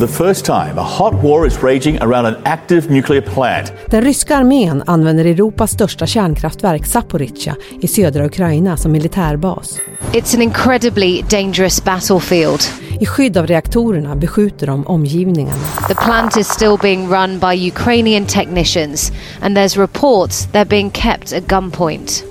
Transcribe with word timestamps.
for 0.00 0.06
the 0.06 0.12
first 0.12 0.44
time, 0.44 0.78
a 0.78 0.82
hot 0.82 1.14
war 1.22 1.46
is 1.46 1.62
raging 1.62 1.98
around 2.02 2.26
an 2.26 2.36
active 2.44 2.90
nuclear 2.90 3.20
plant. 3.20 3.72
Den 3.86 4.02
ryska 4.02 4.36
armén 4.36 4.82
använder 4.86 5.24
Europas 5.24 5.70
största 5.70 6.06
kärnkraftverk 6.06 6.86
Zaporizjzja 6.86 7.56
i 7.80 7.88
södra 7.88 8.26
Ukraina 8.26 8.76
som 8.76 8.92
militärbas. 8.92 9.78
It's 10.12 10.34
an 10.34 10.42
incredibly 10.42 11.22
dangerous 11.22 11.84
battlefield. 11.84 12.60
I 13.00 13.06
skydd 13.06 13.36
av 13.36 13.46
reaktorerna 13.46 14.16
beskjuter 14.16 14.66
de 14.66 14.86
omgivningarna. 14.86 15.66
The 15.88 15.94
plant 15.94 16.36
is 16.36 16.48
still 16.48 16.76
being 16.82 17.08
run 17.08 17.38
by 17.38 17.68
Ukrainian 17.68 18.26
technicians 18.26 19.12
and 19.40 19.56
there's 19.56 19.80
reports 19.80 20.48
they're 20.52 20.68
being 20.68 20.90
kept 20.90 21.32
at 21.32 21.46
gunpoint. 21.46 22.24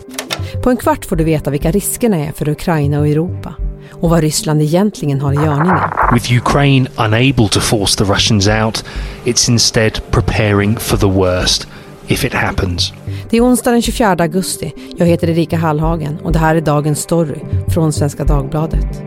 På 0.63 0.69
en 0.69 0.77
kvart 0.77 1.05
får 1.05 1.15
du 1.15 1.23
veta 1.23 1.51
vilka 1.51 1.71
riskerna 1.71 2.17
är 2.17 2.31
för 2.31 2.49
Ukraina 2.49 2.99
och 2.99 3.07
Europa 3.07 3.68
och 3.91 4.09
vad 4.09 4.21
Ryssland 4.21 4.61
egentligen 4.61 5.21
har 5.21 5.33
i 5.33 5.35
görningen. 5.35 5.77
With 6.13 6.33
Ukraine 6.33 6.89
unable 6.97 7.47
to 7.47 7.59
force 7.59 7.97
the 7.97 8.13
Russians 8.13 8.47
out, 8.47 8.85
it's 9.25 9.51
instead 9.51 10.01
preparing 10.11 10.77
for 10.79 10.97
the 10.97 11.07
worst 11.07 11.67
if 12.07 12.25
it 12.25 12.33
happens. 12.33 12.93
Det 13.29 13.37
är 13.37 13.41
onsdag 13.41 13.71
den 13.71 13.81
24 13.81 14.09
augusti. 14.09 14.73
Jag 14.97 15.05
heter 15.05 15.29
Erika 15.29 15.57
Hallhagen 15.57 16.17
och 16.23 16.31
det 16.31 16.39
här 16.39 16.55
är 16.55 16.61
dagens 16.61 16.99
story 16.99 17.39
från 17.67 17.93
Svenska 17.93 18.23
Dagbladet. 18.23 19.01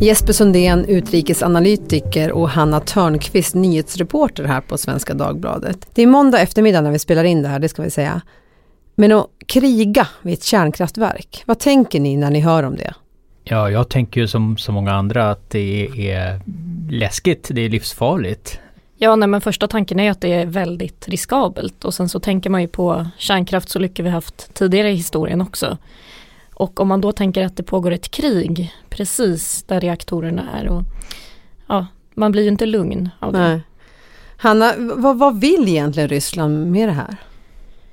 Jesper 0.00 0.32
Sundén, 0.32 0.84
utrikesanalytiker 0.84 2.32
och 2.32 2.50
Hanna 2.50 2.80
Törnqvist, 2.80 3.54
nyhetsreporter 3.54 4.44
här 4.44 4.60
på 4.60 4.78
Svenska 4.78 5.14
Dagbladet. 5.14 5.88
Det 5.94 6.02
är 6.02 6.06
måndag 6.06 6.40
eftermiddag 6.40 6.80
när 6.80 6.90
vi 6.90 6.98
spelar 6.98 7.24
in 7.24 7.42
det 7.42 7.48
här, 7.48 7.58
det 7.58 7.68
ska 7.68 7.82
vi 7.82 7.90
säga. 7.90 8.20
Men 8.94 9.12
att 9.12 9.26
kriga 9.46 10.08
vid 10.22 10.34
ett 10.34 10.44
kärnkraftverk, 10.44 11.42
vad 11.46 11.58
tänker 11.58 12.00
ni 12.00 12.16
när 12.16 12.30
ni 12.30 12.40
hör 12.40 12.62
om 12.62 12.76
det? 12.76 12.94
Ja, 13.44 13.70
jag 13.70 13.88
tänker 13.88 14.20
ju 14.20 14.28
som 14.28 14.56
så 14.56 14.72
många 14.72 14.92
andra 14.92 15.30
att 15.30 15.50
det 15.50 15.88
är 16.10 16.40
läskigt, 16.90 17.48
det 17.52 17.60
är 17.60 17.68
livsfarligt. 17.68 18.60
Ja, 18.96 19.16
nej, 19.16 19.28
men 19.28 19.40
första 19.40 19.68
tanken 19.68 20.00
är 20.00 20.10
att 20.10 20.20
det 20.20 20.32
är 20.32 20.46
väldigt 20.46 21.08
riskabelt 21.08 21.84
och 21.84 21.94
sen 21.94 22.08
så 22.08 22.20
tänker 22.20 22.50
man 22.50 22.62
ju 22.62 22.68
på 22.68 23.06
kärnkraftsolyckor 23.18 24.04
vi 24.04 24.10
haft 24.10 24.54
tidigare 24.54 24.90
i 24.90 24.94
historien 24.94 25.40
också. 25.40 25.78
Och 26.56 26.80
om 26.80 26.88
man 26.88 27.00
då 27.00 27.12
tänker 27.12 27.44
att 27.44 27.56
det 27.56 27.62
pågår 27.62 27.90
ett 27.90 28.10
krig 28.10 28.74
precis 28.88 29.62
där 29.62 29.80
reaktorerna 29.80 30.50
är 30.52 30.68
och 30.68 30.82
ja, 31.66 31.86
man 32.14 32.32
blir 32.32 32.42
ju 32.42 32.48
inte 32.48 32.66
lugn 32.66 33.10
av 33.20 33.32
det. 33.32 33.38
Nej. 33.38 33.60
Hanna, 34.36 34.72
vad, 34.78 35.18
vad 35.18 35.40
vill 35.40 35.68
egentligen 35.68 36.08
Ryssland 36.08 36.66
med 36.66 36.88
det 36.88 36.92
här? 36.92 37.16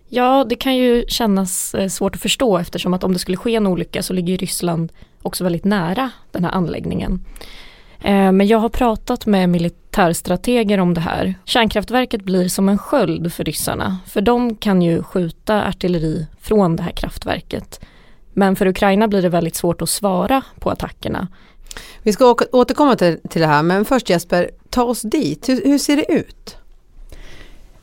Ja, 0.07 0.45
det 0.49 0.55
kan 0.55 0.75
ju 0.75 1.05
kännas 1.07 1.75
eh, 1.75 1.87
svårt 1.87 2.15
att 2.15 2.21
förstå 2.21 2.57
eftersom 2.57 2.93
att 2.93 3.03
om 3.03 3.13
det 3.13 3.19
skulle 3.19 3.37
ske 3.37 3.55
en 3.55 3.67
olycka 3.67 4.03
så 4.03 4.13
ligger 4.13 4.37
Ryssland 4.37 4.91
också 5.21 5.43
väldigt 5.43 5.65
nära 5.65 6.11
den 6.31 6.43
här 6.43 6.51
anläggningen. 6.51 7.25
Eh, 7.99 8.31
men 8.31 8.47
jag 8.47 8.57
har 8.57 8.69
pratat 8.69 9.25
med 9.25 9.49
militärstrateger 9.49 10.77
om 10.77 10.93
det 10.93 11.01
här. 11.01 11.35
Kärnkraftverket 11.45 12.21
blir 12.21 12.47
som 12.47 12.69
en 12.69 12.77
sköld 12.77 13.33
för 13.33 13.43
ryssarna, 13.43 13.97
för 14.07 14.21
de 14.21 14.55
kan 14.55 14.81
ju 14.81 15.03
skjuta 15.03 15.63
artilleri 15.63 16.27
från 16.41 16.75
det 16.75 16.83
här 16.83 16.91
kraftverket. 16.91 17.85
Men 18.33 18.55
för 18.55 18.67
Ukraina 18.67 19.07
blir 19.07 19.21
det 19.21 19.29
väldigt 19.29 19.55
svårt 19.55 19.81
att 19.81 19.89
svara 19.89 20.41
på 20.59 20.69
attackerna. 20.69 21.27
Vi 22.03 22.13
ska 22.13 22.35
återkomma 22.51 22.95
till, 22.95 23.17
till 23.29 23.41
det 23.41 23.47
här, 23.47 23.63
men 23.63 23.85
först 23.85 24.09
Jesper, 24.09 24.49
ta 24.69 24.83
oss 24.83 25.01
dit. 25.01 25.49
Hur, 25.49 25.61
hur 25.65 25.77
ser 25.77 25.95
det 25.95 26.11
ut? 26.11 26.57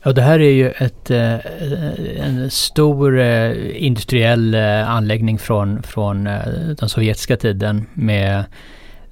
Ja, 0.03 0.11
det 0.11 0.21
här 0.21 0.39
är 0.39 0.51
ju 0.51 0.69
ett, 0.69 1.11
eh, 1.11 1.35
en 2.25 2.51
stor 2.51 3.19
eh, 3.19 3.83
industriell 3.85 4.53
eh, 4.53 4.89
anläggning 4.89 5.39
från, 5.39 5.83
från 5.83 6.23
den 6.77 6.89
sovjetiska 6.89 7.37
tiden 7.37 7.85
med 7.93 8.43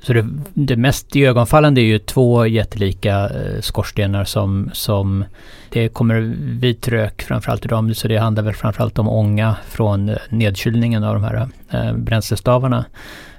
så 0.01 0.13
det, 0.13 0.25
det 0.53 0.75
mest 0.75 1.15
ögonfallande 1.15 1.81
är 1.81 1.85
ju 1.85 1.99
två 1.99 2.45
jättelika 2.45 3.29
eh, 3.29 3.61
skorstenar 3.61 4.23
som, 4.23 4.69
som 4.73 5.25
det 5.69 5.89
kommer 5.89 6.19
vit 6.59 6.87
rök 6.87 7.21
framförallt 7.21 7.65
i 7.65 7.67
dem, 7.67 7.93
så 7.93 8.07
det 8.07 8.17
handlar 8.17 8.43
väl 8.43 8.53
framförallt 8.53 8.99
om 8.99 9.09
ånga 9.09 9.55
från 9.69 10.09
eh, 10.09 10.15
nedkylningen 10.29 11.03
av 11.03 11.13
de 11.13 11.23
här 11.23 11.47
eh, 11.69 11.93
bränslestavarna. 11.93 12.85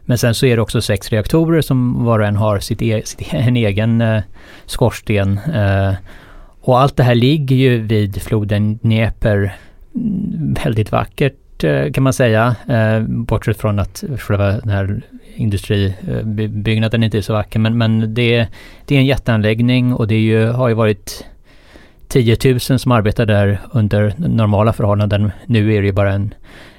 Men 0.04 0.18
sen 0.18 0.34
så 0.34 0.46
är 0.46 0.56
det 0.56 0.62
också 0.62 0.82
sex 0.82 1.10
reaktorer 1.10 1.60
som 1.60 2.04
var 2.04 2.18
och 2.18 2.26
en 2.26 2.36
har 2.36 2.58
sitt 2.58 2.82
e 2.82 3.02
sitt, 3.04 3.22
e-, 3.22 3.36
en 3.36 3.56
egen 3.56 4.22
skorsten. 4.66 5.40
Och 6.60 6.80
allt 6.80 6.96
det 6.96 7.02
här 7.02 7.14
ligger 7.14 7.56
ju 7.56 7.78
vid 7.78 8.22
floden 8.22 8.78
Dnepr. 8.78 9.52
Mm, 9.94 10.54
väldigt 10.64 10.92
vackert 10.92 11.36
Eh, 11.64 11.92
kan 11.92 12.04
man 12.04 12.12
säga. 12.12 12.56
Eh, 12.68 13.00
bortsett 13.00 13.56
från 13.56 13.78
att 13.78 14.04
själva 14.18 14.52
den 14.52 14.68
här 14.68 15.02
industribyggnaden 15.34 17.02
eh, 17.02 17.04
inte 17.04 17.18
är 17.18 17.22
så 17.22 17.32
vacker. 17.32 17.58
Men, 17.58 17.78
men 17.78 18.14
det, 18.14 18.46
det 18.86 18.94
är 18.94 18.98
en 18.98 19.06
jätteanläggning 19.06 19.94
och 19.94 20.06
det 20.06 20.20
ju, 20.20 20.46
har 20.46 20.68
ju 20.68 20.74
varit 20.74 21.24
10 22.08 22.36
000 22.44 22.60
som 22.60 22.92
arbetar 22.92 23.26
där 23.26 23.60
under 23.72 24.14
normala 24.16 24.72
förhållanden. 24.72 25.32
Nu 25.46 25.74
är 25.74 25.80
det 25.80 25.86
ju 25.86 25.92
bara 25.92 26.12
en, 26.12 26.34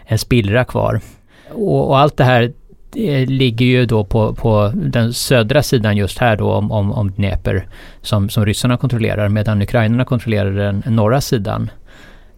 en 0.06 0.18
spillra 0.18 0.64
kvar. 0.64 1.02
Och, 1.50 1.90
och 1.90 2.00
allt 2.00 2.18
det 2.18 2.24
här 2.24 2.52
det 2.94 3.26
ligger 3.26 3.66
ju 3.66 3.86
då 3.86 4.04
på, 4.04 4.34
på 4.34 4.72
den 4.76 5.14
södra 5.14 5.64
sidan 5.64 5.98
just 5.98 6.18
här 6.18 6.36
då 6.36 6.52
om, 6.52 6.72
om, 6.72 6.92
om 6.92 7.12
Dnepr 7.12 7.68
som, 8.02 8.30
som 8.30 8.46
ryssarna 8.46 8.78
kontrollerar 8.78 9.30
medan 9.30 9.62
ukrainarna 9.62 10.06
kontrollerar 10.06 10.52
den 10.52 10.84
norra 10.86 11.22
sidan. 11.22 11.70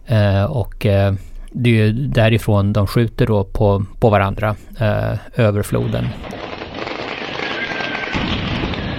Eh, 0.06 0.44
och 0.44 0.86
eh, 0.86 1.14
det 1.54 1.70
är 1.70 1.74
ju 1.74 1.92
därifrån 1.92 2.74
de 2.74 2.88
skjuter 2.88 3.28
då 3.28 3.44
på, 3.44 3.86
på 4.00 4.10
varandra 4.10 4.56
eh, 4.80 5.40
över 5.40 5.64
floden. 5.64 6.08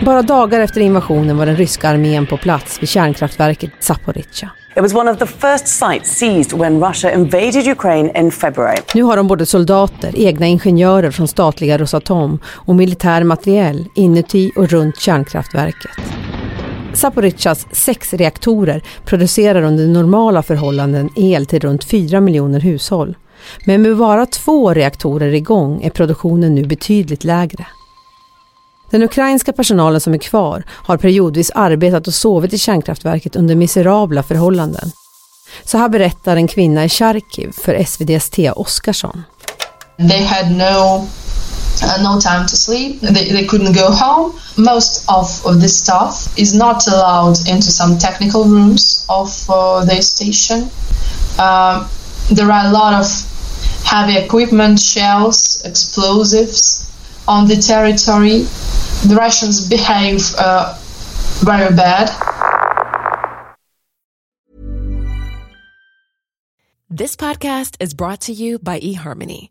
Bara 0.04 0.22
dagar 0.22 0.60
efter 0.60 0.80
invasionen 0.80 1.36
var 1.36 1.46
den 1.46 1.56
ryska 1.56 1.88
armén 1.88 2.26
på 2.26 2.36
plats 2.36 2.82
vid 2.82 2.88
kärnkraftverket 2.88 3.70
Zaporizjzja. 3.80 4.50
It 4.76 4.82
was 4.82 4.94
one 4.94 5.10
of 5.10 5.18
the 5.18 5.26
first 5.26 5.68
sites 5.68 6.18
seized 6.18 6.58
when 6.58 6.84
Russia 6.84 7.12
invaded 7.12 7.66
Ukraine 7.66 8.18
in 8.18 8.30
February. 8.30 8.78
Nu 8.94 9.02
har 9.02 9.16
de 9.16 9.26
både 9.26 9.46
soldater, 9.46 10.12
egna 10.14 10.46
ingenjörer 10.46 11.10
från 11.10 11.28
statliga 11.28 11.78
Rosatom 11.78 12.38
och 12.46 12.74
militär 12.74 13.24
materiel 13.24 13.86
inuti 13.94 14.52
och 14.56 14.68
runt 14.68 15.00
kärnkraftverket. 15.00 16.13
Zaporizjzjas 16.94 17.66
sex 17.72 18.12
reaktorer 18.14 18.82
producerar 19.04 19.62
under 19.62 19.86
normala 19.86 20.42
förhållanden 20.42 21.10
el 21.16 21.46
till 21.46 21.60
runt 21.60 21.84
4 21.84 22.20
miljoner 22.20 22.60
hushåll. 22.60 23.16
Men 23.66 23.82
med 23.82 23.96
bara 23.96 24.26
två 24.26 24.74
reaktorer 24.74 25.34
igång 25.34 25.82
är 25.82 25.90
produktionen 25.90 26.54
nu 26.54 26.64
betydligt 26.64 27.24
lägre. 27.24 27.66
Den 28.90 29.02
ukrainska 29.02 29.52
personalen 29.52 30.00
som 30.00 30.14
är 30.14 30.18
kvar 30.18 30.64
har 30.68 30.96
periodvis 30.96 31.50
arbetat 31.50 32.06
och 32.06 32.14
sovit 32.14 32.52
i 32.52 32.58
kärnkraftverket 32.58 33.36
under 33.36 33.54
miserabla 33.54 34.22
förhållanden. 34.22 34.90
Så 35.64 35.78
här 35.78 35.88
berättar 35.88 36.36
en 36.36 36.48
kvinna 36.48 36.84
i 36.84 36.88
Charkiv 36.88 37.52
för 37.52 37.74
SVDs 37.74 38.30
Thea 38.30 38.52
Oskarsson. 38.52 39.22
They 39.96 40.24
had 40.24 40.50
no 40.50 41.06
Uh, 41.82 42.00
no 42.02 42.20
time 42.20 42.46
to 42.46 42.56
sleep. 42.56 43.00
They, 43.00 43.30
they 43.30 43.46
couldn't 43.46 43.72
go 43.72 43.90
home. 43.90 44.38
Most 44.56 45.04
of, 45.08 45.44
of 45.44 45.60
the 45.60 45.68
staff 45.68 46.32
is 46.38 46.54
not 46.54 46.86
allowed 46.86 47.38
into 47.48 47.70
some 47.70 47.98
technical 47.98 48.44
rooms 48.44 49.04
of 49.08 49.28
uh, 49.50 49.84
the 49.84 50.00
station. 50.00 50.70
Uh, 51.38 51.88
there 52.30 52.50
are 52.50 52.66
a 52.66 52.70
lot 52.70 52.94
of 52.94 53.06
heavy 53.84 54.16
equipment, 54.16 54.78
shells, 54.78 55.62
explosives 55.64 56.90
on 57.26 57.48
the 57.48 57.56
territory. 57.56 58.46
The 59.08 59.16
Russians 59.16 59.68
behave 59.68 60.22
uh, 60.38 60.78
very 61.42 61.74
bad. 61.74 62.08
This 66.88 67.16
podcast 67.16 67.76
is 67.80 67.92
brought 67.92 68.20
to 68.22 68.32
you 68.32 68.58
by 68.58 68.78
eHarmony, 68.78 69.50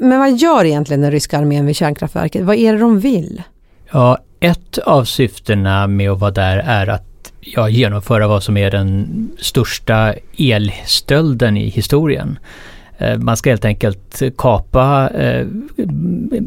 Men 0.00 0.18
vad 0.18 0.36
gör 0.36 0.64
egentligen 0.64 1.00
den 1.00 1.10
ryska 1.10 1.38
armén 1.38 1.66
vid 1.66 1.76
kärnkraftverket? 1.76 2.42
Vad 2.42 2.56
är 2.56 2.72
det 2.72 2.78
de 2.78 3.00
vill? 3.00 3.42
Ja, 3.92 4.18
ett 4.40 4.78
av 4.78 5.04
syftena 5.04 5.86
med 5.86 6.10
att 6.10 6.20
vara 6.20 6.30
där 6.30 6.58
är 6.58 6.86
att 6.86 7.32
ja, 7.40 7.68
genomföra 7.68 8.28
vad 8.28 8.42
som 8.42 8.56
är 8.56 8.70
den 8.70 9.28
största 9.38 10.14
elstölden 10.38 11.56
i 11.56 11.68
historien. 11.68 12.38
Eh, 13.02 13.18
man 13.18 13.36
ska 13.36 13.50
helt 13.50 13.64
enkelt 13.64 14.22
kapa 14.38 15.10
eh, 15.14 15.46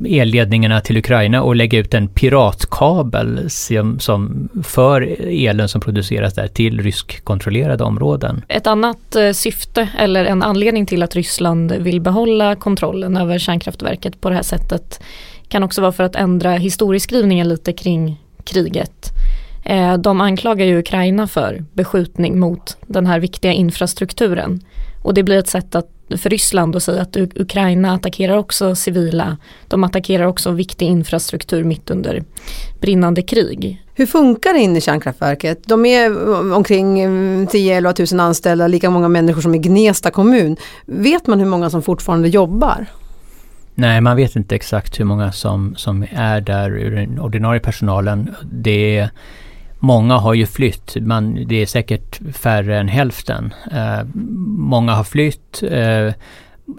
elledningarna 0.05 0.81
till 0.81 0.97
Ukraina 0.97 1.43
och 1.43 1.55
lägga 1.55 1.79
ut 1.79 1.93
en 1.93 2.07
piratkabel 2.07 3.49
som, 3.49 3.99
som 3.99 4.49
för 4.63 5.01
elen 5.27 5.69
som 5.69 5.81
produceras 5.81 6.33
där 6.33 6.47
till 6.47 6.81
ryskkontrollerade 6.81 7.83
områden. 7.83 8.41
Ett 8.47 8.67
annat 8.67 9.15
eh, 9.15 9.31
syfte 9.31 9.89
eller 9.97 10.25
en 10.25 10.43
anledning 10.43 10.85
till 10.85 11.03
att 11.03 11.15
Ryssland 11.15 11.71
vill 11.71 12.01
behålla 12.01 12.55
kontrollen 12.55 13.17
över 13.17 13.39
kärnkraftverket 13.39 14.21
på 14.21 14.29
det 14.29 14.35
här 14.35 14.43
sättet 14.43 14.99
kan 15.47 15.63
också 15.63 15.81
vara 15.81 15.91
för 15.91 16.03
att 16.03 16.15
ändra 16.15 16.51
historieskrivningen 16.51 17.49
lite 17.49 17.73
kring 17.73 18.21
kriget. 18.43 19.11
De 19.99 20.21
anklagar 20.21 20.65
ju 20.65 20.79
Ukraina 20.79 21.27
för 21.27 21.63
beskjutning 21.73 22.39
mot 22.39 22.77
den 22.87 23.05
här 23.05 23.19
viktiga 23.19 23.51
infrastrukturen. 23.51 24.61
Och 25.01 25.13
det 25.13 25.23
blir 25.23 25.37
ett 25.37 25.47
sätt 25.47 25.75
att 25.75 25.94
för 26.09 26.29
Ryssland 26.29 26.75
att 26.75 26.83
säga 26.83 27.01
att 27.01 27.17
Ukraina 27.17 27.93
attackerar 27.93 28.37
också 28.37 28.75
civila. 28.75 29.37
De 29.67 29.83
attackerar 29.83 30.25
också 30.25 30.51
viktig 30.51 30.85
infrastruktur 30.85 31.63
mitt 31.63 31.91
under 31.91 32.23
brinnande 32.79 33.21
krig. 33.21 33.81
Hur 33.93 34.05
funkar 34.05 34.53
det 34.53 34.59
inne 34.59 34.77
i 34.77 34.81
kärnkraftverket? 34.81 35.59
De 35.65 35.85
är 35.85 36.29
omkring 36.53 36.97
10-11 37.47 37.93
tusen 37.93 38.19
anställda, 38.19 38.67
lika 38.67 38.89
många 38.89 39.09
människor 39.09 39.41
som 39.41 39.55
i 39.55 39.57
Gnesta 39.57 40.11
kommun. 40.11 40.57
Vet 40.85 41.27
man 41.27 41.39
hur 41.39 41.45
många 41.45 41.69
som 41.69 41.81
fortfarande 41.81 42.27
jobbar? 42.29 42.85
Nej, 43.75 44.01
man 44.01 44.15
vet 44.15 44.35
inte 44.35 44.55
exakt 44.55 44.99
hur 44.99 45.05
många 45.05 45.31
som, 45.31 45.75
som 45.77 46.05
är 46.11 46.41
där 46.41 46.69
ur 46.71 46.91
den 46.91 47.19
ordinarie 47.19 47.59
personalen. 47.59 48.35
Det 48.51 48.97
är 48.97 49.09
Många 49.80 50.18
har 50.18 50.33
ju 50.33 50.45
flytt, 50.45 50.95
men 51.01 51.48
det 51.48 51.62
är 51.62 51.66
säkert 51.66 52.19
färre 52.33 52.80
än 52.80 52.88
hälften. 52.88 53.54
Eh, 53.72 54.04
många 54.57 54.94
har 54.94 55.04
flytt. 55.04 55.63
Eh, 55.72 56.13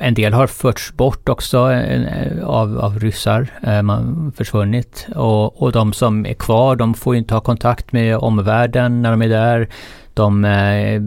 en 0.01 0.15
del 0.15 0.33
har 0.33 0.47
förts 0.47 0.93
bort 0.93 1.29
också 1.29 1.73
eh, 1.73 2.45
av, 2.45 2.79
av 2.79 2.99
ryssar, 2.99 3.49
eh, 3.63 3.83
man 3.83 4.33
försvunnit. 4.37 5.07
Och, 5.15 5.63
och 5.63 5.73
de 5.73 5.93
som 5.93 6.27
är 6.27 6.35
kvar, 6.35 6.77
de 6.77 6.95
får 6.95 7.17
inte 7.17 7.35
ha 7.35 7.41
kontakt 7.41 7.93
med 7.93 8.17
omvärlden 8.17 9.03
när 9.03 9.11
de 9.11 9.23
är 9.23 9.29
där. 9.29 9.69
De 10.15 10.45
eh, 10.45 11.01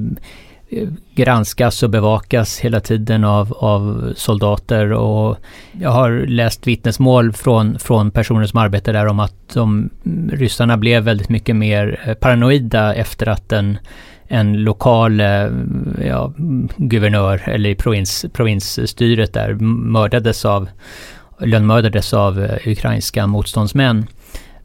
granskas 1.15 1.83
och 1.83 1.89
bevakas 1.89 2.59
hela 2.59 2.79
tiden 2.79 3.23
av, 3.23 3.53
av 3.53 4.13
soldater 4.15 4.91
och 4.91 5.37
jag 5.81 5.89
har 5.89 6.25
läst 6.27 6.67
vittnesmål 6.67 7.33
från, 7.33 7.79
från 7.79 8.11
personer 8.11 8.45
som 8.45 8.59
arbetar 8.59 8.93
där 8.93 9.05
om 9.05 9.19
att 9.19 9.53
de, 9.53 9.89
ryssarna 10.31 10.77
blev 10.77 11.03
väldigt 11.03 11.29
mycket 11.29 11.55
mer 11.55 11.99
eh, 12.05 12.13
paranoida 12.13 12.95
efter 12.95 13.29
att 13.29 13.51
en, 13.51 13.77
en 14.27 14.63
lokal 14.63 15.19
eh, 15.19 15.47
ja, 16.07 16.33
guvernör 16.77 17.49
eller 17.49 17.75
provins, 17.75 18.25
provinsstyret 18.33 19.33
där 19.33 19.53
mördades 19.53 20.45
av 20.45 20.69
lönnmördades 21.39 22.13
av 22.13 22.43
eh, 22.43 22.71
ukrainska 22.71 23.27
motståndsmän. 23.27 24.07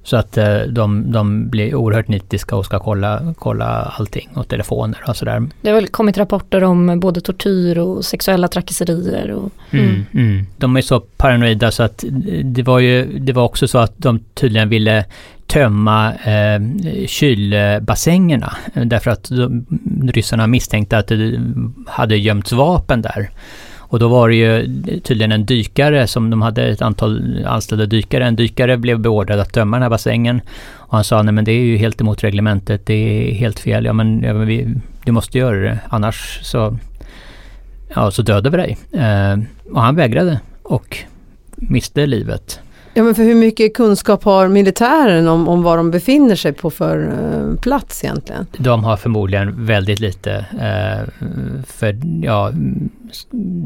Så 0.04 0.16
att 0.16 0.38
eh, 0.38 0.58
de, 0.58 1.12
de 1.12 1.48
blir 1.48 1.74
oerhört 1.74 2.08
nitiska 2.08 2.56
och 2.56 2.64
ska 2.64 2.78
kolla, 2.78 3.34
kolla 3.38 3.66
allting 3.98 4.28
och 4.34 4.48
telefoner 4.48 4.98
och 5.08 5.16
sådär. 5.16 5.48
Det 5.60 5.68
har 5.68 5.74
väl 5.74 5.88
kommit 5.88 6.18
rapporter 6.18 6.64
om 6.64 7.00
både 7.00 7.20
tortyr 7.20 7.78
och 7.78 8.04
sexuella 8.04 8.48
trakasserier. 8.48 9.30
Och, 9.30 9.50
mm. 9.70 9.84
Mm, 9.84 10.04
mm. 10.12 10.46
De 10.56 10.76
är 10.76 10.80
så 10.80 11.00
paranoida 11.00 11.70
så 11.70 11.82
att 11.82 12.04
det 12.44 12.62
var 12.62 12.78
ju, 12.78 13.18
det 13.18 13.32
var 13.32 13.44
också 13.44 13.68
så 13.68 13.78
att 13.78 13.92
de 13.96 14.18
tydligen 14.34 14.68
ville 14.68 15.04
tömma 15.46 16.14
eh, 16.14 16.60
kylbassängerna 17.06 18.56
därför 18.74 19.10
att 19.10 19.28
de, 19.28 19.66
ryssarna 20.12 20.46
misstänkte 20.46 20.98
att 20.98 21.08
det 21.08 21.40
hade 21.86 22.16
gömts 22.16 22.52
vapen 22.52 23.02
där. 23.02 23.30
Och 23.94 24.00
då 24.00 24.08
var 24.08 24.28
det 24.28 24.34
ju 24.34 24.66
tydligen 25.00 25.32
en 25.32 25.44
dykare 25.44 26.06
som 26.06 26.30
de 26.30 26.42
hade 26.42 26.62
ett 26.66 26.82
antal 26.82 27.44
anställda 27.46 27.86
dykare. 27.86 28.26
En 28.26 28.36
dykare 28.36 28.76
blev 28.76 28.98
beordrad 28.98 29.40
att 29.40 29.52
tömma 29.52 29.76
den 29.76 29.82
här 29.82 29.90
bassängen. 29.90 30.40
Och 30.72 30.94
han 30.94 31.04
sa, 31.04 31.22
nej 31.22 31.34
men 31.34 31.44
det 31.44 31.52
är 31.52 31.60
ju 31.60 31.76
helt 31.76 32.00
emot 32.00 32.24
reglementet, 32.24 32.86
det 32.86 32.94
är 32.94 33.34
helt 33.34 33.58
fel. 33.58 33.84
Ja 33.84 33.92
men, 33.92 34.22
ja, 34.22 34.34
men 34.34 34.46
vi, 34.46 34.74
du 35.04 35.12
måste 35.12 35.38
göra 35.38 35.56
det, 35.56 35.78
annars 35.88 36.40
så, 36.42 36.78
ja, 37.94 38.10
så 38.10 38.22
dödar 38.22 38.50
vi 38.50 38.56
dig. 38.56 38.76
Eh, 38.92 39.38
och 39.72 39.82
han 39.82 39.96
vägrade 39.96 40.40
och 40.62 40.98
miste 41.56 42.06
livet. 42.06 42.60
Ja 42.96 43.02
men 43.02 43.14
för 43.14 43.22
hur 43.22 43.34
mycket 43.34 43.74
kunskap 43.74 44.24
har 44.24 44.48
militären 44.48 45.28
om, 45.28 45.48
om 45.48 45.62
var 45.62 45.76
de 45.76 45.90
befinner 45.90 46.34
sig 46.36 46.52
på 46.52 46.70
för 46.70 46.98
uh, 46.98 47.56
plats 47.60 48.04
egentligen? 48.04 48.46
De 48.58 48.84
har 48.84 48.96
förmodligen 48.96 49.66
väldigt 49.66 50.00
lite. 50.00 50.46
Uh, 50.52 51.24
för 51.66 52.00
ja, 52.22 52.50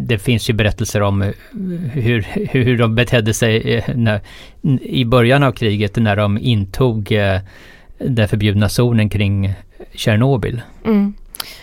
det 0.07 0.19
finns 0.19 0.51
ju 0.51 0.55
berättelser 0.55 1.03
om 1.03 1.33
hur, 1.93 2.21
hur 2.51 2.79
de 2.79 2.95
betedde 2.95 3.35
sig 3.35 3.75
eh, 3.75 3.97
när, 3.97 4.21
i 4.83 5.05
början 5.05 5.43
av 5.43 5.53
kriget 5.53 5.97
när 5.97 6.17
de 6.17 6.39
intog 6.39 7.13
uh, 7.13 7.39
den 7.99 8.29
förbjudna 8.29 8.69
zonen 8.69 9.09
kring 9.09 9.55
Tjernobyl. 9.95 10.61
Mm. 10.85 11.15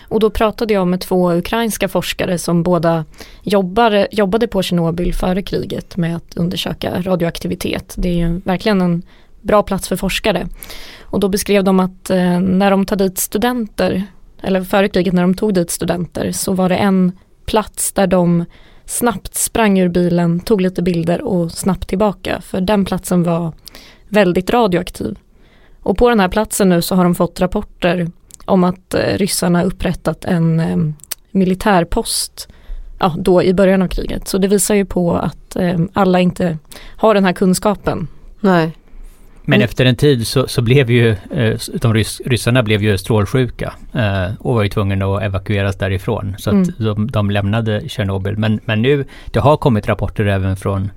Och 0.08 0.20
då 0.20 0.30
pratade 0.30 0.74
jag 0.74 0.86
med 0.86 1.00
två 1.00 1.32
ukrainska 1.32 1.88
forskare 1.88 2.38
som 2.38 2.62
båda 2.62 3.04
jobbar, 3.42 4.08
jobbade 4.10 4.46
på 4.46 4.62
Tjernobyl 4.62 5.14
före 5.14 5.42
kriget 5.42 5.96
med 5.96 6.16
att 6.16 6.36
undersöka 6.36 7.02
radioaktivitet. 7.02 7.94
Det 7.98 8.08
är 8.08 8.14
ju 8.14 8.40
verkligen 8.44 8.80
en 8.80 9.02
bra 9.40 9.62
plats 9.62 9.88
för 9.88 9.96
forskare. 9.96 10.48
Och 11.02 11.20
då 11.20 11.28
beskrev 11.28 11.64
de 11.64 11.80
att 11.80 12.10
eh, 12.10 12.40
när 12.40 12.70
de 12.70 12.86
tar 12.86 12.96
dit 12.96 13.18
studenter, 13.18 14.02
eller 14.42 14.64
före 14.64 14.88
kriget 14.88 15.14
när 15.14 15.22
de 15.22 15.34
tog 15.34 15.54
dit 15.54 15.70
studenter, 15.70 16.32
så 16.32 16.52
var 16.52 16.68
det 16.68 16.76
en 16.76 17.12
plats 17.46 17.92
där 17.92 18.06
de 18.06 18.44
snabbt 18.84 19.34
sprang 19.34 19.78
ur 19.78 19.88
bilen, 19.88 20.40
tog 20.40 20.60
lite 20.60 20.82
bilder 20.82 21.22
och 21.22 21.52
snabbt 21.52 21.88
tillbaka. 21.88 22.40
För 22.40 22.60
den 22.60 22.84
platsen 22.84 23.22
var 23.22 23.52
väldigt 24.08 24.50
radioaktiv. 24.50 25.18
Och 25.82 25.98
på 25.98 26.08
den 26.08 26.20
här 26.20 26.28
platsen 26.28 26.68
nu 26.68 26.82
så 26.82 26.94
har 26.94 27.04
de 27.04 27.14
fått 27.14 27.40
rapporter 27.40 28.10
om 28.46 28.64
att 28.64 28.94
eh, 28.94 29.18
ryssarna 29.18 29.62
upprättat 29.62 30.24
en 30.24 30.60
eh, 30.60 30.76
militärpost 31.30 32.48
ja, 32.98 33.14
då 33.18 33.42
i 33.42 33.54
början 33.54 33.82
av 33.82 33.88
kriget. 33.88 34.28
Så 34.28 34.38
det 34.38 34.48
visar 34.48 34.74
ju 34.74 34.84
på 34.84 35.16
att 35.16 35.56
eh, 35.56 35.78
alla 35.92 36.20
inte 36.20 36.58
har 36.96 37.14
den 37.14 37.24
här 37.24 37.32
kunskapen. 37.32 38.08
Nej. 38.40 38.70
Men 39.48 39.62
efter 39.62 39.84
en 39.84 39.96
tid 39.96 40.26
så, 40.26 40.48
så 40.48 40.62
blev 40.62 40.90
ju 40.90 41.10
eh, 41.10 41.58
de 41.74 41.94
rys, 41.94 42.20
ryssarna 42.24 42.62
blev 42.62 42.82
ju 42.82 42.98
strålsjuka 42.98 43.72
eh, 43.94 44.34
och 44.38 44.54
var 44.54 44.62
ju 44.62 44.68
tvungna 44.68 45.06
att 45.06 45.22
evakueras 45.22 45.76
därifrån. 45.76 46.34
Så 46.38 46.50
mm. 46.50 46.62
att 46.62 46.78
de, 46.78 47.10
de 47.10 47.30
lämnade 47.30 47.88
Tjernobyl. 47.88 48.36
Men, 48.36 48.60
men 48.64 48.82
nu, 48.82 49.04
det 49.26 49.40
har 49.40 49.56
kommit 49.56 49.88
rapporter 49.88 50.26
även 50.26 50.56
från, 50.56 50.90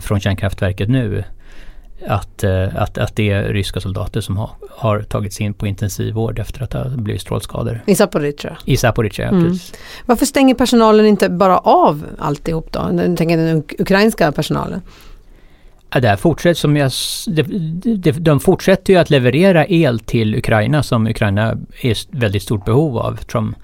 från 0.00 0.20
kärnkraftverket 0.20 0.88
nu 0.88 1.24
att, 2.06 2.44
eh, 2.44 2.76
att, 2.76 2.98
att 2.98 3.16
det 3.16 3.30
är 3.30 3.44
ryska 3.44 3.80
soldater 3.80 4.20
som 4.20 4.36
har, 4.36 4.50
har 4.70 5.02
tagits 5.02 5.40
in 5.40 5.54
på 5.54 5.66
intensivvård 5.66 6.38
efter 6.38 6.62
att 6.62 6.72
ha 6.72 6.88
blivit 6.88 7.22
strålskador. 7.22 7.82
I 7.86 7.94
Zaporizjzja? 7.94 8.56
I 8.64 8.76
Zaporizjzja, 8.76 9.24
ja, 9.24 9.30
mm. 9.30 9.44
precis. 9.44 9.72
Varför 10.06 10.26
stänger 10.26 10.54
personalen 10.54 11.06
inte 11.06 11.28
bara 11.28 11.58
av 11.58 12.06
alltihop 12.18 12.72
då? 12.72 12.90
Jag 12.92 13.16
tänker 13.16 13.36
den 13.36 13.62
ukrainska 13.78 14.32
personalen. 14.32 14.80
Ja, 15.92 16.00
där 16.00 16.16
fortsätter 16.16 16.54
som 16.54 16.76
jag, 16.76 16.92
de, 17.26 17.42
de, 17.96 18.12
de 18.12 18.40
fortsätter 18.40 18.92
ju 18.92 18.98
att 18.98 19.10
leverera 19.10 19.66
el 19.66 20.00
till 20.00 20.34
Ukraina 20.34 20.82
som 20.82 21.06
Ukraina 21.06 21.58
är 21.80 22.18
väldigt 22.18 22.42
stort 22.42 22.64
behov 22.64 22.98
av. 22.98 23.14
Eftersom 23.14 23.54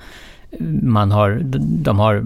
man 0.82 1.10
har, 1.10 1.40
de 1.58 1.98
har, 1.98 2.22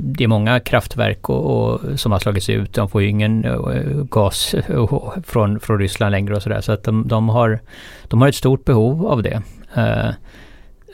det 0.00 0.24
är 0.24 0.28
många 0.28 0.60
kraftverk 0.60 1.28
och, 1.28 1.72
och, 1.72 2.00
som 2.00 2.12
har 2.12 2.18
slagits 2.18 2.48
ut. 2.48 2.72
De 2.72 2.88
får 2.88 3.02
ju 3.02 3.08
ingen 3.08 3.44
eh, 3.44 4.04
gas 4.04 4.54
eh, 4.54 4.86
från, 5.24 5.60
från 5.60 5.78
Ryssland 5.78 6.10
längre 6.12 6.36
och 6.36 6.42
sådär. 6.42 6.60
Så 6.60 6.72
att 6.72 6.84
de, 6.84 7.08
de, 7.08 7.28
har, 7.28 7.60
de 8.08 8.20
har 8.20 8.28
ett 8.28 8.34
stort 8.34 8.64
behov 8.64 9.06
av 9.06 9.22
det. 9.22 9.42
Eh, 9.74 10.10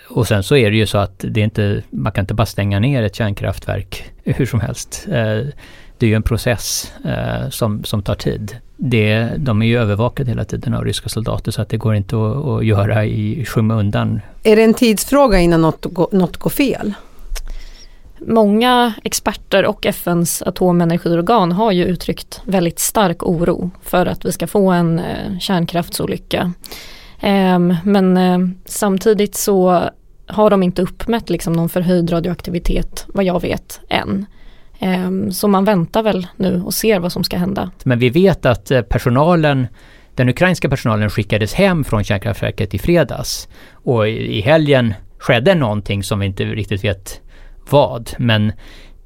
och 0.08 0.26
sen 0.26 0.42
så 0.42 0.56
är 0.56 0.70
det 0.70 0.76
ju 0.76 0.86
så 0.86 0.98
att 0.98 1.24
det 1.28 1.40
är 1.40 1.44
inte, 1.44 1.82
man 1.90 2.12
kan 2.12 2.22
inte 2.22 2.34
bara 2.34 2.46
stänga 2.46 2.78
ner 2.78 3.02
ett 3.02 3.14
kärnkraftverk 3.14 4.04
hur 4.24 4.46
som 4.46 4.60
helst. 4.60 5.06
Eh, 5.08 5.40
det 5.98 6.06
är 6.06 6.10
ju 6.10 6.14
en 6.14 6.22
process 6.22 6.92
som, 7.50 7.84
som 7.84 8.02
tar 8.02 8.14
tid 8.14 8.56
det, 8.76 9.30
de 9.38 9.62
är 9.62 9.66
ju 9.66 9.78
övervakade 9.78 10.30
hela 10.30 10.44
tiden 10.44 10.74
av 10.74 10.84
ryska 10.84 11.08
soldater 11.08 11.50
så 11.52 11.62
att 11.62 11.68
det 11.68 11.76
går 11.76 11.94
inte 11.94 12.16
att, 12.16 12.46
att 12.46 12.66
göra 12.66 13.04
i 13.04 13.44
skymundan. 13.44 14.20
Är 14.42 14.56
det 14.56 14.64
en 14.64 14.74
tidsfråga 14.74 15.38
innan 15.38 15.62
något, 15.62 16.12
något 16.12 16.36
går 16.36 16.50
fel? 16.50 16.94
Många 18.18 18.94
experter 19.02 19.66
och 19.66 19.86
FNs 19.86 20.42
atomenergiorgan 20.42 21.52
har 21.52 21.72
ju 21.72 21.84
uttryckt 21.84 22.40
väldigt 22.44 22.78
stark 22.78 23.22
oro 23.22 23.70
för 23.82 24.06
att 24.06 24.24
vi 24.24 24.32
ska 24.32 24.46
få 24.46 24.70
en 24.70 24.98
eh, 24.98 25.38
kärnkraftsolycka. 25.40 26.52
Eh, 27.20 27.58
men 27.84 28.16
eh, 28.16 28.38
samtidigt 28.64 29.34
så 29.34 29.82
har 30.26 30.50
de 30.50 30.62
inte 30.62 30.82
uppmätt 30.82 31.30
liksom 31.30 31.52
någon 31.52 31.68
förhöjd 31.68 32.12
radioaktivitet 32.12 33.04
vad 33.08 33.24
jag 33.24 33.42
vet 33.42 33.80
än. 33.88 34.26
Ehm, 34.78 35.32
så 35.32 35.48
man 35.48 35.64
väntar 35.64 36.02
väl 36.02 36.26
nu 36.36 36.62
och 36.62 36.74
ser 36.74 36.98
vad 36.98 37.12
som 37.12 37.24
ska 37.24 37.36
hända. 37.36 37.70
Men 37.84 37.98
vi 37.98 38.10
vet 38.10 38.46
att 38.46 38.70
eh, 38.70 38.82
personalen 38.82 39.66
Den 40.14 40.28
ukrainska 40.28 40.68
personalen 40.68 41.10
skickades 41.10 41.54
hem 41.54 41.84
från 41.84 42.04
kärnkraftverket 42.04 42.74
i 42.74 42.78
fredags 42.78 43.48
och 43.72 44.08
i 44.08 44.40
helgen 44.40 44.94
skedde 45.18 45.54
någonting 45.54 46.02
som 46.02 46.18
vi 46.18 46.26
inte 46.26 46.44
riktigt 46.44 46.84
vet 46.84 47.20
vad. 47.70 48.10
Men 48.18 48.52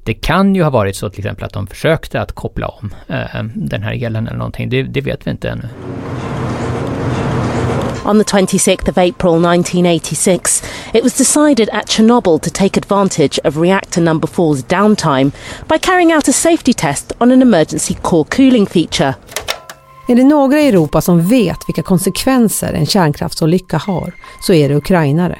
det 0.03 0.13
kan 0.13 0.55
ju 0.55 0.63
ha 0.63 0.69
varit 0.69 0.95
så 0.95 1.09
till 1.09 1.19
exempel 1.19 1.45
att 1.45 1.53
de 1.53 1.67
försökte 1.67 2.21
att 2.21 2.31
koppla 2.31 2.67
om 2.67 2.93
eh, 3.07 3.43
den 3.55 3.83
här 3.83 4.05
elen 4.05 4.27
eller 4.27 4.37
någonting. 4.37 4.69
Det, 4.69 4.83
det 4.83 5.01
vet 5.01 5.27
vi 5.27 5.31
inte 5.31 5.49
ännu. 5.49 5.69
On 8.11 8.17
the 8.17 8.25
26th 8.25 8.89
of 8.89 8.97
April 8.97 9.39
1986, 9.39 10.61
it 10.93 11.01
was 11.01 11.17
decided 11.17 11.69
at 11.69 11.87
Chernobyl 11.87 12.41
to 12.41 12.51
take 12.51 12.75
advantage 12.75 13.39
of 13.45 13.55
reactor 13.55 14.01
number 14.01 14.27
4's 14.27 14.63
downtime 14.63 15.31
by 15.69 15.77
carrying 15.77 16.11
out 16.11 16.27
a 16.27 16.33
safety 16.33 16.73
test 16.73 17.13
on 17.21 17.31
an 17.31 17.41
emergency 17.41 17.93
core 17.93 18.25
cooling 18.25 18.65
feature. 18.65 19.15
Är 20.07 20.15
det 20.15 20.23
några 20.23 20.59
i 20.59 20.67
Europa 20.67 21.01
som 21.01 21.21
vet 21.21 21.57
vilka 21.67 21.83
konsekvenser 21.83 22.73
en 22.73 22.85
kärnkraftsolycka 22.85 23.77
har 23.77 24.13
så 24.41 24.53
är 24.53 24.69
det 24.69 24.75
ukrainare. 24.75 25.39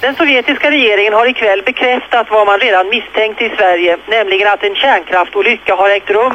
Den 0.00 0.14
sovjetiska 0.14 0.70
regeringen 0.70 1.12
har 1.12 1.26
ikväll 1.26 1.62
bekräftat 1.66 2.26
vad 2.30 2.46
man 2.46 2.58
redan 2.60 2.88
misstänkte 2.88 3.44
i 3.44 3.50
Sverige, 3.58 3.96
nämligen 4.08 4.48
att 4.48 4.62
en 4.62 4.74
kärnkraftolycka 4.74 5.74
har 5.74 5.90
ägt 5.90 6.10
rum. 6.10 6.34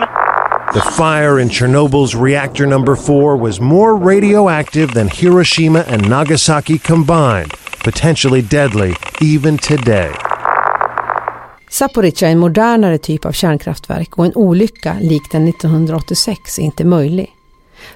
The 0.73 0.81
fire 0.81 1.41
in 1.41 1.49
Chernobyl's 1.49 2.23
reactor 2.25 2.65
number 2.65 2.95
4 2.95 3.37
was 3.45 3.59
more 3.59 4.15
radioactive 4.15 4.93
than 4.93 5.07
Hiroshima 5.07 5.83
and 5.93 6.09
Nagasaki 6.09 6.77
combined, 6.77 7.51
potentially 7.83 8.41
deadly 8.41 8.93
even 9.35 9.57
today. 9.57 10.11
Zaporizjzja 11.69 12.27
är 12.27 12.31
en 12.31 12.39
modernare 12.39 12.97
typ 12.97 13.25
av 13.25 13.31
kärnkraftverk 13.31 14.17
och 14.17 14.25
en 14.25 14.35
olycka 14.35 14.95
lik 15.01 15.31
den 15.31 15.47
1986 15.47 16.59
är 16.59 16.63
inte 16.63 16.85
möjlig. 16.85 17.35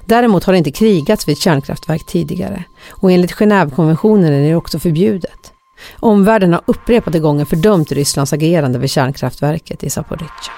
Däremot 0.06 0.44
har 0.44 0.54
det 0.54 0.58
inte 0.58 0.72
krigats 0.72 1.28
vid 1.28 1.34
ett 1.34 1.42
kärnkraftverk 1.42 2.06
tidigare 2.06 2.64
och 2.90 3.12
enligt 3.12 3.32
Genèvekonventionen 3.32 4.34
är 4.34 4.50
det 4.50 4.56
också 4.56 4.80
förbjudet. 4.80 5.55
Omvärlden 6.00 6.54
har 6.54 6.62
upprepade 6.66 7.20
gånger 7.20 7.46
fördömt 7.46 7.92
Rysslands 7.92 8.34
agerande 8.34 8.80
vid 8.80 8.90
kärnkraftverket 8.90 9.84
i 9.84 9.90
Zaporizjzja. 9.90 10.54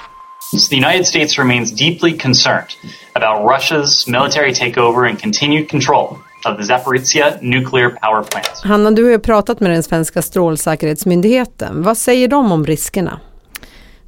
The 0.70 0.76
United 0.76 1.08
States 1.08 1.38
remains 1.40 1.72
deeply 1.76 2.18
concerned 2.18 2.70
about 3.14 3.52
Russia's 3.52 4.12
military 4.12 4.54
takeover 4.54 5.10
and 5.10 5.22
continued 5.22 5.70
control 5.70 6.18
of 6.46 6.58
the 6.58 6.64
Zaporizhia 6.64 7.34
nuclear 7.42 7.90
power 7.90 8.24
plant. 8.24 8.62
Hanna, 8.64 8.92
du 8.92 9.04
har 9.04 9.12
ju 9.12 9.20
pratat 9.20 9.60
med 9.60 9.72
den 9.72 9.84
svenska 9.84 10.22
strålsäkerhetsmyndigheten. 10.22 11.84
Vad 11.84 11.98
säger 11.98 12.28
de 12.28 12.52
om 12.52 12.66
riskerna? 12.66 13.20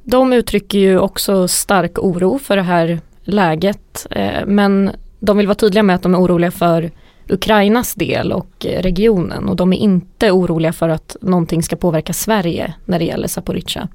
De 0.04 0.32
uttrycker 0.32 0.78
ju 0.78 0.98
också 0.98 1.48
stark 1.48 1.98
oro 1.98 2.38
för 2.38 2.56
det 2.56 2.62
här 2.62 3.00
läget, 3.24 4.06
eh, 4.10 4.46
men 4.46 4.90
de 5.20 5.36
vill 5.36 5.46
vara 5.46 5.54
tydliga 5.54 5.82
med 5.82 5.96
att 5.96 6.02
de 6.02 6.14
är 6.14 6.18
oroliga 6.18 6.50
för 6.50 6.90
Ukrainas 7.30 7.94
del 7.94 8.32
och 8.32 8.66
eh, 8.66 8.82
regionen 8.82 9.48
och 9.48 9.56
de 9.56 9.72
är 9.72 9.76
inte 9.76 10.30
oroliga 10.30 10.72
för 10.72 10.88
att 10.88 11.16
någonting 11.20 11.62
ska 11.62 11.76
påverka 11.76 12.12
Sverige 12.12 12.74
när 12.84 12.98
det 12.98 13.04
gäller 13.04 13.28
Zaporizjzja. 13.28 13.88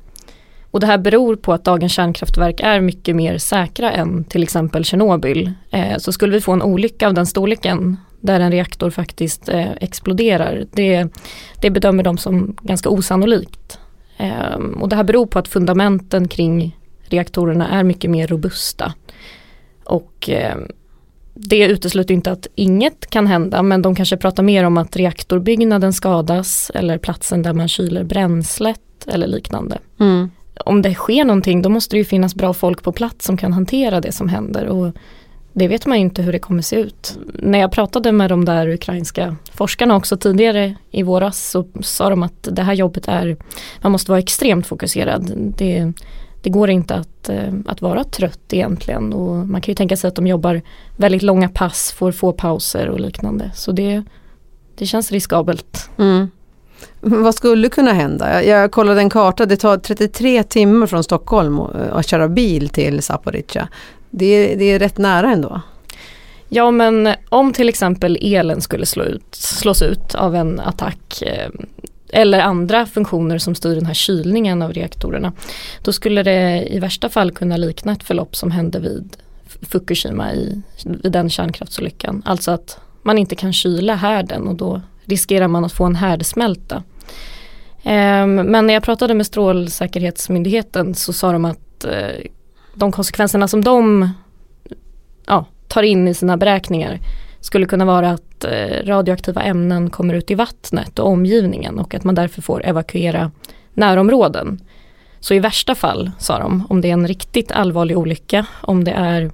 Och 0.71 0.79
det 0.79 0.87
här 0.87 0.97
beror 0.97 1.35
på 1.35 1.53
att 1.53 1.63
dagens 1.63 1.91
kärnkraftverk 1.91 2.59
är 2.59 2.81
mycket 2.81 3.15
mer 3.15 3.37
säkra 3.37 3.91
än 3.91 4.23
till 4.23 4.43
exempel 4.43 4.85
Tjernobyl. 4.85 5.51
Eh, 5.71 5.97
så 5.97 6.11
skulle 6.11 6.33
vi 6.33 6.41
få 6.41 6.51
en 6.51 6.61
olycka 6.61 7.07
av 7.07 7.13
den 7.13 7.25
storleken 7.25 7.97
där 8.21 8.39
en 8.39 8.51
reaktor 8.51 8.89
faktiskt 8.89 9.49
eh, 9.49 9.71
exploderar, 9.71 10.65
det, 10.71 11.07
det 11.61 11.69
bedömer 11.69 12.03
de 12.03 12.17
som 12.17 12.57
ganska 12.61 12.89
osannolikt. 12.89 13.79
Ehm, 14.17 14.73
och 14.81 14.89
det 14.89 14.95
här 14.95 15.03
beror 15.03 15.25
på 15.25 15.39
att 15.39 15.47
fundamenten 15.47 16.27
kring 16.27 16.77
reaktorerna 17.03 17.69
är 17.69 17.83
mycket 17.83 18.11
mer 18.11 18.27
robusta. 18.27 18.93
Och 19.83 20.29
ehm, 20.29 20.67
det 21.35 21.65
utesluter 21.65 22.13
inte 22.13 22.31
att 22.31 22.47
inget 22.55 23.09
kan 23.09 23.27
hända 23.27 23.61
men 23.61 23.81
de 23.81 23.95
kanske 23.95 24.17
pratar 24.17 24.43
mer 24.43 24.63
om 24.63 24.77
att 24.77 24.95
reaktorbyggnaden 24.95 25.93
skadas 25.93 26.71
eller 26.73 26.97
platsen 26.97 27.41
där 27.41 27.53
man 27.53 27.67
kyler 27.67 28.03
bränslet 28.03 28.79
eller 29.07 29.27
liknande. 29.27 29.77
Mm. 29.99 30.29
Om 30.65 30.81
det 30.81 30.93
sker 30.93 31.25
någonting 31.25 31.61
då 31.61 31.69
måste 31.69 31.95
det 31.95 31.97
ju 31.97 32.05
finnas 32.05 32.35
bra 32.35 32.53
folk 32.53 32.83
på 32.83 32.91
plats 32.91 33.25
som 33.25 33.37
kan 33.37 33.53
hantera 33.53 34.01
det 34.01 34.11
som 34.11 34.29
händer 34.29 34.65
och 34.65 34.91
det 35.53 35.67
vet 35.67 35.85
man 35.85 35.97
inte 35.97 36.21
hur 36.21 36.31
det 36.31 36.39
kommer 36.39 36.61
se 36.61 36.75
ut. 36.75 37.19
När 37.33 37.59
jag 37.59 37.71
pratade 37.71 38.11
med 38.11 38.29
de 38.29 38.45
där 38.45 38.67
ukrainska 38.67 39.35
forskarna 39.51 39.95
också 39.95 40.17
tidigare 40.17 40.75
i 40.91 41.03
våras 41.03 41.49
så 41.49 41.67
sa 41.81 42.09
de 42.09 42.23
att 42.23 42.47
det 42.51 42.61
här 42.61 42.73
jobbet 42.73 43.07
är, 43.07 43.37
man 43.81 43.91
måste 43.91 44.11
vara 44.11 44.19
extremt 44.19 44.67
fokuserad. 44.67 45.31
Det, 45.37 45.93
det 46.45 46.49
går 46.49 46.69
inte 46.69 46.95
att, 46.95 47.29
eh, 47.29 47.53
att 47.65 47.81
vara 47.81 48.03
trött 48.03 48.53
egentligen 48.53 49.13
och 49.13 49.47
man 49.47 49.61
kan 49.61 49.71
ju 49.71 49.75
tänka 49.75 49.97
sig 49.97 50.07
att 50.07 50.15
de 50.15 50.27
jobbar 50.27 50.61
väldigt 50.97 51.21
långa 51.21 51.49
pass, 51.49 51.91
får 51.91 52.11
få 52.11 52.31
pauser 52.31 52.89
och 52.89 52.99
liknande. 52.99 53.51
Så 53.55 53.71
det, 53.71 54.03
det 54.75 54.85
känns 54.85 55.11
riskabelt. 55.11 55.89
Mm. 55.97 56.27
Vad 56.99 57.35
skulle 57.35 57.69
kunna 57.69 57.93
hända? 57.93 58.43
Jag, 58.43 58.71
kollade 58.71 59.01
en 59.01 59.09
karta, 59.09 59.45
det 59.45 59.57
tar 59.57 59.77
33 59.77 60.43
timmar 60.43 60.87
från 60.87 61.03
Stockholm 61.03 61.59
att 61.91 62.07
köra 62.07 62.27
bil 62.27 62.69
till 62.69 63.01
Zaporizjzja. 63.01 63.67
Det, 64.09 64.55
det 64.55 64.65
är 64.65 64.79
rätt 64.79 64.97
nära 64.97 65.31
ändå. 65.31 65.61
Ja 66.49 66.71
men 66.71 67.09
om 67.29 67.53
till 67.53 67.69
exempel 67.69 68.17
elen 68.21 68.61
skulle 68.61 68.85
slå 68.85 69.03
ut, 69.03 69.35
slås 69.35 69.81
ut 69.81 70.15
av 70.15 70.35
en 70.35 70.59
attack 70.59 71.21
eh, 71.21 71.49
eller 72.09 72.39
andra 72.39 72.85
funktioner 72.85 73.37
som 73.37 73.55
styr 73.55 73.75
den 73.75 73.85
här 73.85 73.93
kylningen 73.93 74.61
av 74.61 74.73
reaktorerna. 74.73 75.33
Då 75.81 75.91
skulle 75.91 76.23
det 76.23 76.67
i 76.69 76.79
värsta 76.79 77.09
fall 77.09 77.31
kunna 77.31 77.57
likna 77.57 77.91
ett 77.91 78.03
förlopp 78.03 78.35
som 78.35 78.51
hände 78.51 78.79
vid 78.79 79.17
Fukushima 79.61 80.33
i, 80.33 80.61
vid 80.85 81.11
den 81.11 81.29
kärnkraftsolyckan. 81.29 82.23
Alltså 82.25 82.51
att 82.51 82.79
man 83.01 83.17
inte 83.17 83.35
kan 83.35 83.53
kyla 83.53 83.95
härden 83.95 84.47
och 84.47 84.55
då 84.55 84.81
riskerar 85.05 85.47
man 85.47 85.65
att 85.65 85.73
få 85.73 85.83
en 85.83 85.95
härdsmälta. 85.95 86.83
Ehm, 87.83 88.35
men 88.35 88.67
när 88.67 88.73
jag 88.73 88.83
pratade 88.83 89.13
med 89.13 89.25
Strålsäkerhetsmyndigheten 89.25 90.95
så 90.95 91.13
sa 91.13 91.31
de 91.31 91.45
att 91.45 91.85
eh, 91.85 92.25
de 92.73 92.91
konsekvenserna 92.91 93.47
som 93.47 93.63
de 93.63 94.09
ja, 95.25 95.45
tar 95.67 95.83
in 95.83 96.07
i 96.07 96.13
sina 96.13 96.37
beräkningar 96.37 96.99
skulle 97.45 97.65
kunna 97.65 97.85
vara 97.85 98.11
att 98.11 98.43
eh, 98.43 98.85
radioaktiva 98.85 99.41
ämnen 99.41 99.89
kommer 99.89 100.13
ut 100.13 100.31
i 100.31 100.35
vattnet 100.35 100.99
och 100.99 101.07
omgivningen 101.07 101.79
och 101.79 101.95
att 101.95 102.03
man 102.03 102.15
därför 102.15 102.41
får 102.41 102.65
evakuera 102.65 103.31
närområden. 103.73 104.59
Så 105.19 105.33
i 105.33 105.39
värsta 105.39 105.75
fall, 105.75 106.11
sa 106.19 106.39
de, 106.39 106.67
om 106.69 106.81
det 106.81 106.89
är 106.89 106.93
en 106.93 107.07
riktigt 107.07 107.51
allvarlig 107.51 107.97
olycka, 107.97 108.45
om 108.61 108.83
det 108.83 108.91
är 108.91 109.31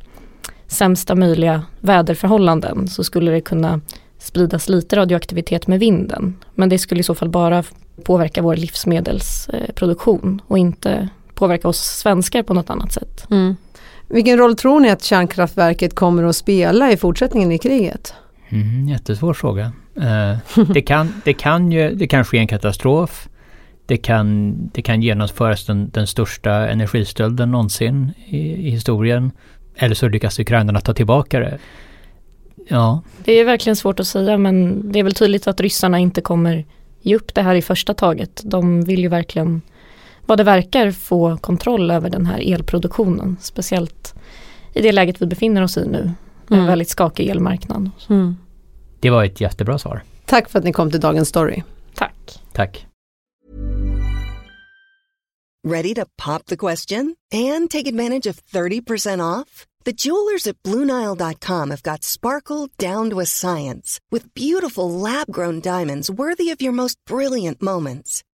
sämsta 0.68 1.16
möjliga 1.16 1.64
väderförhållanden 1.80 2.88
så 2.88 3.04
skulle 3.04 3.32
det 3.32 3.42
kunna 3.42 3.82
spridas 4.20 4.70
lite 4.70 4.96
radioaktivitet 4.96 5.68
med 5.68 5.80
vinden. 5.80 6.36
Men 6.56 6.70
det 6.70 6.80
skulle 6.80 7.00
i 7.00 7.04
så 7.04 7.16
fall 7.16 7.30
bara 7.30 7.64
påverka 8.04 8.42
vår 8.42 8.56
livsmedelsproduktion 8.56 10.42
och 10.48 10.58
inte 10.58 11.10
påverka 11.34 11.68
oss 11.68 11.80
svenskar 11.80 12.44
på 12.44 12.54
något 12.54 12.70
annat 12.70 12.94
sätt. 12.94 13.28
Mm. 13.32 13.56
Vilken 14.12 14.38
roll 14.38 14.56
tror 14.56 14.80
ni 14.80 14.90
att 14.90 15.04
kärnkraftverket 15.04 15.96
kommer 15.96 16.24
att 16.24 16.36
spela 16.36 16.92
i 16.92 16.98
fortsättningen 16.98 17.52
i 17.52 17.58
kriget? 17.58 18.14
Mm, 18.50 18.88
jättesvår 18.88 19.34
fråga. 19.34 19.72
Uh, 19.98 20.66
det, 20.74 20.82
kan, 20.82 21.22
det, 21.26 21.34
kan 21.34 21.72
ju, 21.72 21.96
det 21.96 22.08
kan 22.08 22.24
ske 22.26 22.38
en 22.38 22.48
katastrof. 22.48 23.30
Det 23.86 23.98
kan, 23.98 24.56
det 24.74 24.82
kan 24.82 25.02
genomföras 25.02 25.66
den, 25.66 25.90
den 25.90 26.08
största 26.08 26.52
energistölden 26.70 27.52
någonsin 27.52 28.12
i, 28.26 28.38
i 28.38 28.70
historien. 28.70 29.32
Eller 29.76 29.96
så 29.96 30.08
lyckas 30.08 30.40
ukrainarna 30.40 30.82
ta 30.82 30.94
tillbaka 30.94 31.40
det. 31.40 31.58
Ja. 32.68 33.02
Det 33.24 33.40
är 33.40 33.46
verkligen 33.46 33.76
svårt 33.76 34.00
att 34.00 34.08
säga 34.08 34.38
men 34.38 34.92
det 34.92 35.00
är 35.00 35.04
väl 35.04 35.14
tydligt 35.14 35.48
att 35.48 35.62
ryssarna 35.62 36.00
inte 36.00 36.22
kommer 36.22 36.66
ge 37.02 37.16
upp 37.16 37.34
det 37.34 37.42
här 37.42 37.56
i 37.56 37.62
första 37.62 37.94
taget. 37.94 38.42
De 38.46 38.82
vill 38.82 39.00
ju 39.00 39.08
verkligen 39.08 39.62
vad 40.26 40.38
det 40.38 40.44
verkar 40.44 40.92
få 40.92 41.38
kontroll 41.38 41.92
över 41.92 42.10
den 42.10 42.26
här 42.26 42.54
elproduktionen. 42.54 43.38
Speciellt 43.42 44.14
i 44.74 44.82
det 44.82 44.92
läget 44.92 45.22
vi 45.22 45.26
befinner 45.26 45.62
oss 45.62 45.78
i 45.78 45.88
nu. 45.88 46.12
Med 46.48 46.58
mm. 46.58 46.62
en 46.62 46.68
väldigt 46.68 46.90
skakig 46.90 47.30
elmarknad. 47.30 47.90
Mm. 48.10 48.36
Det 49.00 49.10
var 49.10 49.24
ett 49.24 49.42
jättebra 49.42 49.78
svar. 49.78 50.04
Tack 50.26 50.50
för 50.50 50.60
att 50.60 50.66
ni 50.66 50.74
kom 50.74 50.92
till 50.92 51.00
Dagens 51.00 51.30
Story. 51.30 51.64
Tack. 51.96 52.42
Tack. 52.54 52.88
Ready 55.68 55.94
to 55.94 56.06
pop 56.18 56.46
the 56.46 56.58
question? 56.58 57.16
And 57.32 57.70
take 57.70 57.88
advantage 57.88 58.26
of 58.26 58.40
30% 58.54 59.22
off? 59.22 59.68
The 59.86 59.94
jewelers 59.94 60.48
at 60.48 60.64
BlueNile.com 60.64 61.70
have 61.70 61.84
got 61.84 62.04
sparkle 62.04 62.70
down 62.78 63.10
to 63.10 63.20
a 63.20 63.26
science 63.26 64.00
with 64.12 64.34
beautiful 64.34 64.92
lab-grown 64.92 65.60
diamonds 65.60 66.10
worthy 66.10 66.50
of 66.54 66.62
your 66.62 66.74
most 66.74 66.98
brilliant 67.08 67.62
moments. 67.62 68.24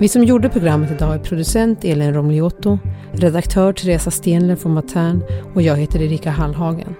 Vi 0.00 0.08
som 0.08 0.24
gjorde 0.24 0.48
programmet 0.48 0.90
idag 0.90 1.14
är 1.14 1.18
producent 1.18 1.84
Elin 1.84 2.14
Romliotto, 2.14 2.78
redaktör 3.12 3.72
Teresa 3.72 4.10
Stenler 4.10 4.56
från 4.56 4.74
Matern 4.74 5.22
och 5.54 5.62
jag 5.62 5.76
heter 5.76 6.02
Erika 6.02 6.30
Hallhagen. 6.30 6.94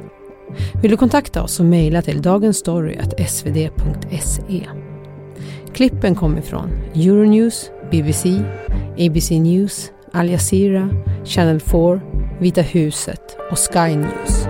Vill 0.82 0.90
du 0.90 0.96
kontakta 0.96 1.42
oss 1.42 1.54
så 1.54 1.64
mejla 1.64 2.02
till 2.02 2.22
dagensstory.svd.se. 2.22 4.66
Klippen 5.74 6.14
kommer 6.14 6.40
från 6.40 6.70
Euronews, 6.94 7.70
BBC, 7.90 8.42
ABC 8.98 9.30
News, 9.30 9.92
Al 10.12 10.30
Jazeera, 10.30 10.90
Channel 11.24 11.60
4, 11.60 12.00
Vita 12.40 12.62
huset 12.62 13.36
och 13.50 13.58
Sky 13.58 13.96
News. 13.96 14.47